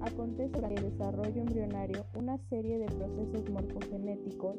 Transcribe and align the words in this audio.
acontece 0.00 0.52
durante 0.52 0.80
el 0.80 0.90
desarrollo 0.90 1.40
embrionario 1.40 2.04
una 2.18 2.38
serie 2.48 2.78
de 2.78 2.86
procesos 2.86 3.48
morfogenéticos 3.50 4.56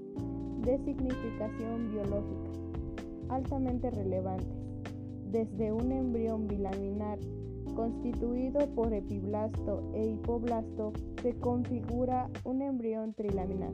de 0.61 0.77
significación 0.85 1.91
biológica 1.91 2.65
altamente 3.29 3.89
relevantes, 3.91 4.57
desde 5.31 5.71
un 5.71 5.91
embrión 5.91 6.47
bilaminar 6.47 7.19
constituido 7.75 8.59
por 8.73 8.93
epiblasto 8.93 9.91
e 9.93 10.05
hipoblasto 10.05 10.93
se 11.21 11.33
configura 11.39 12.29
un 12.45 12.61
embrión 12.61 13.13
trilaminar, 13.13 13.73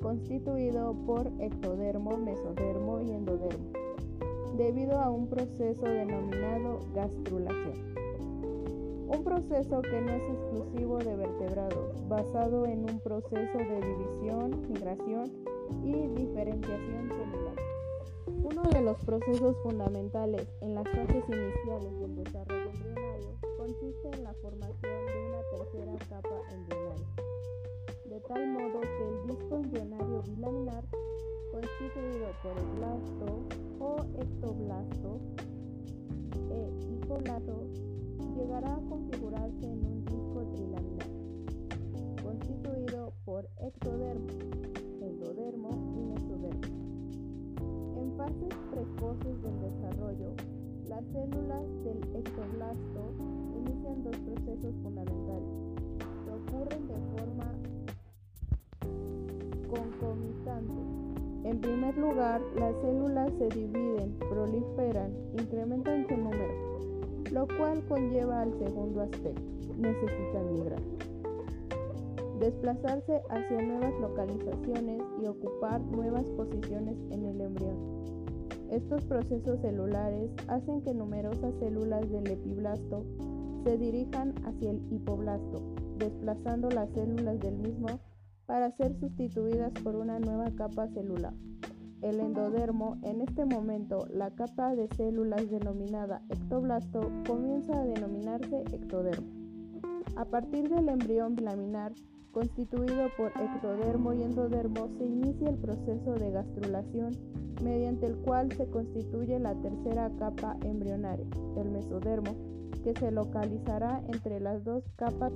constituido 0.00 0.94
por 1.06 1.30
ectodermo, 1.40 2.16
mesodermo 2.16 3.00
y 3.00 3.12
endodermo 3.12 3.72
debido 4.56 4.98
a 4.98 5.10
un 5.10 5.28
proceso 5.28 5.84
denominado 5.84 6.80
gastrulación. 6.94 8.07
Un 9.18 9.24
proceso 9.24 9.82
que 9.82 10.00
no 10.00 10.12
es 10.12 10.22
exclusivo 10.30 10.98
de 10.98 11.16
vertebrados, 11.16 12.08
basado 12.08 12.66
en 12.66 12.88
un 12.88 13.00
proceso 13.00 13.58
de 13.58 13.80
división, 13.80 14.62
migración 14.68 15.24
y 15.82 16.06
diferenciación 16.22 17.08
celular. 17.08 17.56
Uno 18.44 18.62
de 18.70 18.80
los 18.80 18.96
procesos 19.04 19.56
fundamentales 19.64 20.46
en 20.60 20.76
las 20.76 20.84
fases 20.84 21.24
iniciales 21.28 21.98
del 21.98 22.14
desarrollo 22.14 22.70
embrionario 22.70 23.30
consiste 23.56 24.08
en 24.12 24.22
la 24.22 24.34
formación 24.34 25.06
de 25.06 25.26
una 25.26 25.42
tercera 25.50 25.94
capa 26.08 26.40
embrionaria, 26.52 27.08
de 28.04 28.20
tal 28.20 28.46
modo 28.52 28.80
que 28.82 29.08
el 29.08 29.36
disco 29.36 29.56
embrionario 29.56 30.22
bilaminar 30.22 30.84
constituido 31.50 32.28
por 32.44 32.56
el 32.56 32.66
blasto 32.78 33.26
o 33.80 33.96
ectoblasto 34.22 35.18
e 36.50 36.70
hipoblasto, 36.94 37.66
llegará 38.36 38.74
a 38.74 38.80
configurarse 38.88 39.64
en 39.64 39.84
un 39.84 40.04
disco 40.04 40.46
trilaminar, 40.54 41.08
constituido 42.22 43.12
por 43.24 43.48
ectodermo, 43.58 44.26
endodermo 45.00 45.70
y 45.96 46.00
mesodermo. 46.04 46.60
En 47.96 48.16
fases 48.16 48.54
precoces 48.70 49.42
del 49.42 49.60
desarrollo, 49.60 50.34
las 50.88 51.04
células 51.12 51.64
del 51.84 52.02
ectoblasto 52.16 53.12
inician 53.56 54.02
dos 54.02 54.16
procesos 54.16 54.74
fundamentales 54.82 55.54
que 56.24 56.30
ocurren 56.30 56.88
de 56.88 56.94
forma 57.12 57.54
concomitante 59.68 61.08
en 61.48 61.60
primer 61.60 61.96
lugar, 61.96 62.42
las 62.56 62.74
células 62.82 63.32
se 63.38 63.48
dividen, 63.48 64.14
proliferan, 64.18 65.12
incrementan 65.38 66.06
su 66.06 66.16
número, 66.16 66.77
lo 67.32 67.46
cual 67.46 67.82
conlleva 67.88 68.42
al 68.42 68.52
segundo 68.58 69.02
aspecto, 69.02 69.42
necesitan 69.76 70.52
migrar. 70.52 70.82
Desplazarse 72.40 73.20
hacia 73.30 73.62
nuevas 73.62 73.92
localizaciones 74.00 75.02
y 75.22 75.26
ocupar 75.26 75.80
nuevas 75.80 76.24
posiciones 76.36 76.96
en 77.10 77.24
el 77.24 77.40
embrión. 77.40 77.98
Estos 78.70 79.02
procesos 79.04 79.60
celulares 79.60 80.30
hacen 80.46 80.82
que 80.82 80.94
numerosas 80.94 81.54
células 81.58 82.08
del 82.10 82.30
epiblasto 82.30 83.04
se 83.64 83.78
dirijan 83.78 84.34
hacia 84.44 84.70
el 84.70 84.82
hipoblasto, 84.92 85.62
desplazando 85.98 86.68
las 86.70 86.90
células 86.90 87.40
del 87.40 87.56
mismo 87.58 87.88
para 88.46 88.70
ser 88.76 88.98
sustituidas 89.00 89.72
por 89.82 89.96
una 89.96 90.18
nueva 90.20 90.50
capa 90.56 90.88
celular. 90.88 91.34
El 92.00 92.20
endodermo, 92.20 92.96
en 93.02 93.20
este 93.20 93.44
momento, 93.44 94.06
la 94.10 94.30
capa 94.30 94.76
de 94.76 94.88
células 94.96 95.50
denominada 95.50 96.22
ectoblasto, 96.28 97.10
comienza 97.26 97.80
a 97.80 97.84
denominarse 97.84 98.60
ectodermo. 98.72 99.26
A 100.16 100.24
partir 100.24 100.68
del 100.68 100.88
embrión 100.88 101.34
bilaminar, 101.34 101.92
constituido 102.32 103.08
por 103.16 103.28
ectodermo 103.28 104.12
y 104.12 104.22
endodermo, 104.22 104.88
se 104.98 105.04
inicia 105.04 105.48
el 105.48 105.56
proceso 105.56 106.14
de 106.14 106.30
gastrulación, 106.30 107.16
mediante 107.62 108.06
el 108.06 108.16
cual 108.18 108.52
se 108.52 108.66
constituye 108.66 109.38
la 109.38 109.54
tercera 109.56 110.10
capa 110.18 110.56
embrionaria, 110.64 111.26
el 111.56 111.70
mesodermo, 111.70 112.36
que 112.84 112.94
se 112.94 113.10
localizará 113.10 114.02
entre 114.08 114.40
las 114.40 114.64
dos 114.64 114.84
capas 114.96 115.32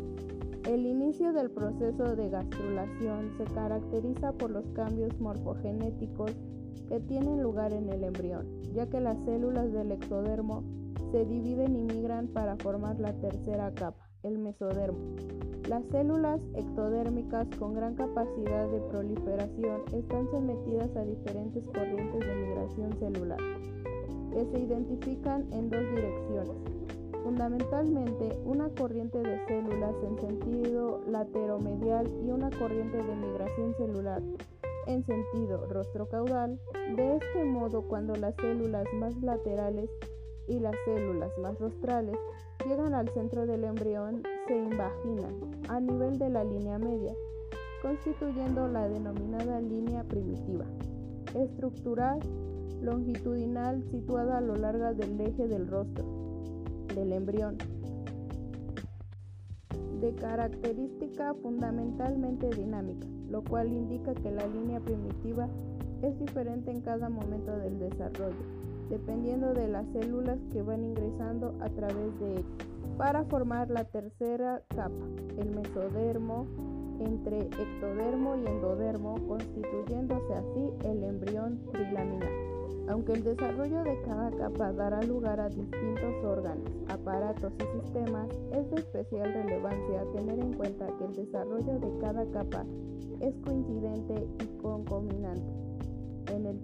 el 0.69 0.87
inicio 0.87 1.33
del 1.33 1.51
proceso 1.51 2.15
de 2.15 2.31
gastrulación 2.31 3.33
se 3.37 3.45
caracteriza 3.53 4.33
por 4.33 4.51
los 4.51 4.65
cambios 4.75 5.19
morfogenéticos 5.19 6.31
que 6.89 7.01
tienen 7.01 7.43
lugar 7.43 7.73
en 7.73 7.89
el 7.89 8.05
embrión, 8.05 8.47
ya 8.73 8.87
que 8.87 9.01
las 9.01 9.19
células 9.25 9.73
del 9.73 9.91
ectodermo 9.91 10.63
se 11.11 11.25
dividen 11.25 11.75
y 11.75 11.83
migran 11.83 12.29
para 12.29 12.57
formar 12.57 13.01
la 13.01 13.13
tercera 13.13 13.75
capa, 13.75 14.09
el 14.23 14.39
mesodermo. 14.39 15.17
Las 15.69 15.85
células 15.91 16.41
ectodérmicas 16.55 17.47
con 17.59 17.75
gran 17.75 17.95
capacidad 17.95 18.69
de 18.69 18.81
proliferación 18.91 19.83
están 19.93 20.31
sometidas 20.31 20.95
a 20.97 21.05
diferentes 21.05 21.65
corrientes 21.65 22.21
de 22.21 22.35
migración 22.35 22.99
celular, 22.99 23.39
que 24.33 24.45
se 24.45 24.61
identifican 24.61 25.47
en 25.53 25.71
dos 25.71 25.83
direcciones 25.95 26.83
fundamentalmente 27.23 28.37
una 28.45 28.69
corriente 28.71 29.19
de 29.19 29.47
células 29.47 29.95
en 30.03 30.19
sentido 30.19 31.01
lateromedial 31.07 32.11
y 32.25 32.31
una 32.31 32.51
corriente 32.51 32.97
de 32.97 33.17
migración 33.17 33.75
celular 33.77 34.23
en 34.87 35.05
sentido 35.07 35.67
rostrocaudal. 35.69 36.59
De 36.97 37.17
este 37.17 37.45
modo, 37.45 37.83
cuando 37.83 38.17
las 38.17 38.35
células 38.37 38.87
más 38.95 39.15
laterales 39.23 39.89
y 40.49 40.59
las 40.59 40.75
células 40.85 41.31
más 41.39 41.59
rostrales 41.61 42.17
llegan 42.67 42.95
al 42.95 43.09
centro 43.11 43.47
del 43.47 43.65
embrión, 43.65 44.23
se 44.47 44.57
invaginan 44.57 45.35
a 45.69 45.81
nivel 45.81 46.19
de 46.19 46.29
la 46.29 46.45
línea 46.45 46.79
media, 46.79 47.15
constituyendo 47.81 48.69
la 48.69 48.89
denominada 48.89 49.61
línea 49.61 50.05
primitiva, 50.05 50.65
estructural 51.35 52.21
longitudinal 52.81 53.83
situada 53.91 54.39
a 54.39 54.41
lo 54.41 54.57
largo 54.57 54.93
del 54.95 55.21
eje 55.21 55.47
del 55.47 55.69
rostro 55.69 56.05
del 56.95 57.13
embrión, 57.13 57.57
de 60.01 60.15
característica 60.17 61.33
fundamentalmente 61.35 62.51
dinámica, 62.51 63.07
lo 63.31 63.43
cual 63.45 63.73
indica 63.73 64.15
que 64.15 64.33
la 64.33 64.47
línea 64.49 64.81
primitiva 64.81 65.49
es 66.03 66.19
diferente 66.19 66.73
en 66.73 66.81
cada 66.81 67.09
momento 67.09 67.57
del 67.57 67.79
desarrollo, 67.79 68.62
dependiendo 68.93 69.55
de 69.55 69.69
las 69.69 69.87
células 69.95 70.39
que 70.53 70.61
van 70.61 70.85
ingresando 70.85 71.55
a 71.63 71.71
través 71.71 72.21
de 72.21 72.33
ella, 72.35 72.45
para 72.99 73.25
formar 73.25 73.71
la 73.71 73.85
tercera 73.85 74.63
capa, 74.69 75.07
el 75.39 75.51
mesodermo, 75.51 76.47
entre 77.01 77.39
ectodermo 77.41 78.37
y 78.37 78.47
endodermo, 78.47 79.15
constituyéndose 79.27 80.35
así 80.35 80.71
el 80.85 81.03
embrión 81.05 81.59
trilaminar 81.73 82.31
aunque 82.89 83.13
el 83.13 83.25
desarrollo 83.25 83.83
de 83.85 84.01
cada 84.03 84.31
capa 84.33 84.73
dará 84.73 85.01
lugar 85.03 85.41
a 85.41 85.49
distintos 85.49 86.25
órganos, 86.25 86.69
aparatos 86.89 87.53
y 87.59 87.81
sistemas, 87.81 88.29
es 88.53 88.71
de 88.71 88.77
especial 88.77 89.33
relevancia 89.33 90.05
tener 90.15 90.39
en 90.39 90.53
cuenta 90.55 90.87
que 90.99 91.05
el 91.05 91.15
desarrollo 91.15 91.79
de 91.79 91.99
cada 92.01 92.27
capa 92.33 92.65
es 93.21 93.35
coincidente 93.45 94.27
y 94.43 94.61
concominante. 94.61 95.22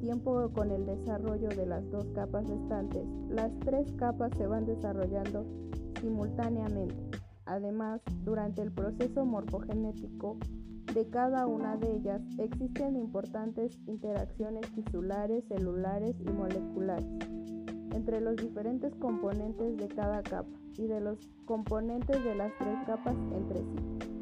Tiempo 0.00 0.50
con 0.54 0.70
el 0.70 0.86
desarrollo 0.86 1.48
de 1.48 1.66
las 1.66 1.88
dos 1.90 2.06
capas 2.14 2.48
restantes, 2.48 3.04
las 3.28 3.50
tres 3.60 3.90
capas 3.92 4.30
se 4.36 4.46
van 4.46 4.64
desarrollando 4.64 5.44
simultáneamente. 6.00 7.18
Además, 7.46 8.00
durante 8.24 8.62
el 8.62 8.70
proceso 8.70 9.24
morfogenético, 9.24 10.36
de 10.94 11.08
cada 11.10 11.46
una 11.46 11.76
de 11.76 11.96
ellas 11.96 12.22
existen 12.38 12.96
importantes 12.96 13.78
interacciones 13.86 14.70
tisulares, 14.72 15.44
celulares 15.48 16.14
y 16.20 16.30
moleculares 16.30 17.06
entre 17.92 18.20
los 18.20 18.36
diferentes 18.36 18.94
componentes 18.96 19.76
de 19.76 19.88
cada 19.88 20.22
capa 20.22 20.48
y 20.76 20.86
de 20.86 21.00
los 21.00 21.18
componentes 21.44 22.22
de 22.22 22.34
las 22.34 22.52
tres 22.58 22.78
capas 22.86 23.16
entre 23.34 23.58
sí, 23.58 24.17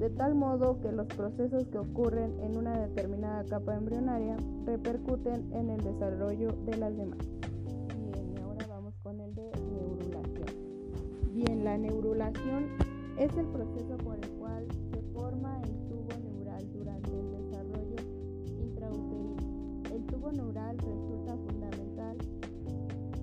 de 0.00 0.10
tal 0.10 0.34
modo 0.34 0.80
que 0.80 0.90
los 0.90 1.06
procesos 1.06 1.68
que 1.68 1.78
ocurren 1.78 2.40
en 2.40 2.56
una 2.56 2.76
determinada 2.80 3.44
capa 3.44 3.76
embrionaria 3.76 4.36
repercuten 4.66 5.52
en 5.52 5.70
el 5.70 5.80
desarrollo 5.82 6.48
de 6.64 6.76
las 6.78 6.96
demás. 6.96 7.18
Bien, 8.12 8.34
y 8.36 8.40
ahora 8.40 8.66
vamos 8.66 8.94
con 9.02 9.20
el 9.20 9.34
de 9.34 9.52
neurulación. 9.72 10.46
Bien, 11.32 11.64
la 11.64 11.78
neurulación 11.78 12.66
es 13.18 13.36
el 13.36 13.46
proceso 13.46 13.96
por 13.98 14.16
el 14.16 14.30
cual 14.30 14.66
se 14.90 15.02
forma 15.12 15.60
el 15.62 15.80
neural 20.32 20.76
resulta 20.76 21.36
fundamental 21.36 22.16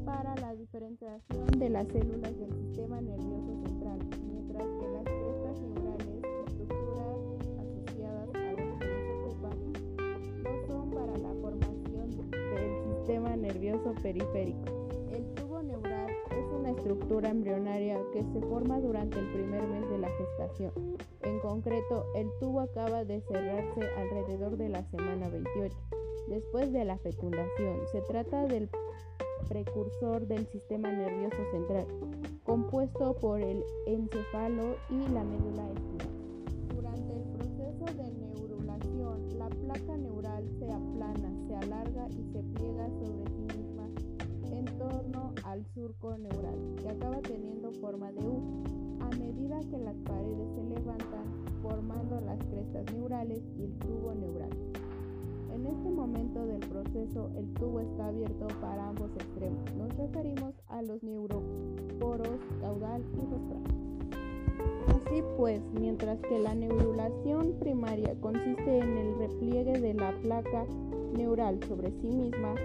para 0.06 0.36
la 0.36 0.56
diferenciación 0.56 1.48
de 1.58 1.70
las 1.70 1.88
células 1.88 2.38
del 2.38 2.54
sistema 2.54 3.02
nervioso 3.02 3.56
central, 3.66 4.00
mientras 4.30 4.64
que 4.64 4.88
las 4.90 5.04
crestas 5.04 5.62
neurales, 5.62 6.17
sistema 13.08 13.38
nervioso 13.38 13.94
periférico. 14.04 14.90
El 15.14 15.24
tubo 15.36 15.64
neural 15.64 16.10
es 16.30 16.46
una 16.60 16.72
estructura 16.72 17.30
embrionaria 17.30 17.98
que 18.12 18.22
se 18.34 18.42
forma 18.42 18.82
durante 18.82 19.18
el 19.18 19.32
primer 19.32 19.66
mes 19.66 19.90
de 19.90 19.98
la 19.98 20.10
gestación. 20.10 20.74
En 21.22 21.40
concreto, 21.40 22.06
el 22.16 22.28
tubo 22.42 22.60
acaba 22.60 23.06
de 23.06 23.22
cerrarse 23.22 23.88
alrededor 23.96 24.58
de 24.58 24.68
la 24.68 24.84
semana 24.92 25.30
28, 25.30 25.74
después 26.28 26.74
de 26.74 26.84
la 26.84 26.98
fecundación. 26.98 27.80
Se 27.94 28.02
trata 28.02 28.46
del 28.46 28.70
precursor 29.48 30.28
del 30.28 30.46
sistema 30.48 30.92
nervioso 30.92 31.50
central, 31.52 31.88
compuesto 32.44 33.16
por 33.16 33.40
el 33.40 33.64
encéfalo 33.86 34.76
y 34.90 35.14
la 35.14 35.24
médula 35.24 35.70
espinal. 35.70 36.17
Y 42.10 42.24
se 42.32 42.44
pliega 42.54 42.88
sobre 42.90 43.26
sí 43.36 43.58
misma 43.58 43.90
en 44.52 44.66
torno 44.78 45.34
al 45.44 45.66
surco 45.74 46.18
neural, 46.18 46.76
que 46.82 46.90
acaba 46.90 47.20
teniendo 47.22 47.72
forma 47.74 48.12
de 48.12 48.22
U. 48.22 48.42
A 49.00 49.10
medida 49.18 49.60
que 49.70 49.78
las 49.78 49.96
paredes 49.98 50.50
se 50.56 50.64
levantan, 50.64 51.26
formando 51.62 52.20
las 52.22 52.40
crestas 52.46 52.86
neurales 52.94 53.42
y 53.58 53.64
el 53.64 53.74
tubo 53.80 54.14
neural. 54.16 54.50
En 55.54 55.66
este 55.66 55.90
momento 55.90 56.46
del 56.46 56.60
proceso 56.60 57.32
el 57.36 57.54
tubo 57.56 57.80
está 57.80 58.08
abierto 58.08 58.48
para 58.62 58.90
ambos 58.90 59.12
extremos. 59.16 59.64
Nos 59.76 59.96
referimos 59.98 60.54
a 60.68 60.82
los 60.82 61.02
neuroporos 61.04 62.38
caudal 62.62 63.02
y 63.14 63.22
rostral. 63.22 63.88
Así 64.88 65.24
pues, 65.36 65.62
mientras 65.80 66.20
que 66.22 66.40
la 66.40 66.54
neurulación 66.54 67.54
primaria 67.60 68.14
consiste 68.20 68.80
en 68.80 68.98
el 68.98 69.18
repliegue 69.18 69.80
de 69.80 69.94
la 69.94 70.12
placa 70.22 70.66
neural 71.16 71.60
sobre 71.68 71.92
sí 72.02 72.08
misma, 72.08 72.56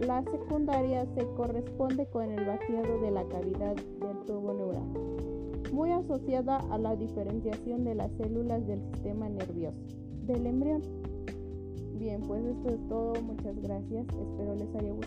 la 0.00 0.22
secundaria 0.24 1.06
se 1.14 1.26
corresponde 1.36 2.06
con 2.06 2.30
el 2.30 2.44
vaciado 2.44 3.00
de 3.00 3.10
la 3.10 3.24
cavidad 3.28 3.74
del 3.76 4.18
tubo 4.26 4.54
neural, 4.54 4.86
muy 5.72 5.90
asociada 5.90 6.58
a 6.70 6.78
la 6.78 6.96
diferenciación 6.96 7.84
de 7.84 7.94
las 7.94 8.10
células 8.12 8.66
del 8.66 8.80
sistema 8.92 9.28
nervioso 9.28 9.76
del 10.26 10.46
embrión. 10.46 10.82
Bien, 11.98 12.20
pues 12.22 12.42
esto 12.44 12.68
es 12.70 12.88
todo. 12.88 13.12
Muchas 13.22 13.60
gracias. 13.60 14.06
Espero 14.06 14.54
les 14.54 14.74
haya 14.74 14.92
gustado. 14.92 14.99